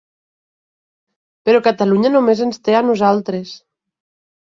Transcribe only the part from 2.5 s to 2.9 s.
té a